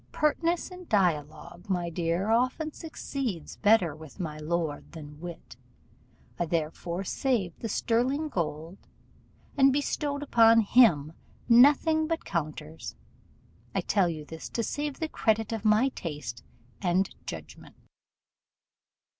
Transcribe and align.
Pertness 0.11 0.71
in 0.71 0.87
dialogue, 0.87 1.69
my 1.69 1.91
dear, 1.91 2.31
often 2.31 2.73
succeeds 2.73 3.57
better 3.57 3.95
with 3.95 4.19
my 4.19 4.39
lord 4.39 4.93
than 4.93 5.19
wit: 5.19 5.57
I 6.39 6.47
therefore 6.47 7.03
saved 7.03 7.59
the 7.59 7.69
sterling 7.69 8.27
gold, 8.27 8.77
and 9.55 9.71
bestowed 9.71 10.23
upon 10.23 10.61
him 10.61 11.13
nothing 11.47 12.07
but 12.07 12.25
counters. 12.25 12.95
I 13.75 13.81
tell 13.81 14.09
you 14.09 14.25
this 14.25 14.49
to 14.49 14.63
save 14.63 14.97
the 14.99 15.07
credit 15.07 15.51
of 15.51 15.63
my 15.65 15.89
taste 15.89 16.43
and 16.81 17.07
judgment. 17.27 17.75